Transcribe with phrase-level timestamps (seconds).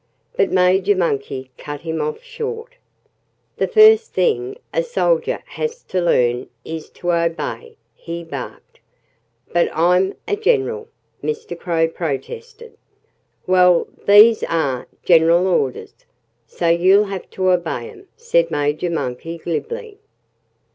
[0.35, 2.73] But Major Monkey cut him off short.
[3.57, 8.79] "The first thing a soldier has to learn is to obey," he barked.
[9.53, 10.87] "But I'm a general!"
[11.23, 11.55] Mr.
[11.55, 12.75] Crow protested.
[13.45, 15.93] "Well, these are general orders;
[16.47, 19.99] so you'll have to obey 'em," said Major Monkey glibly.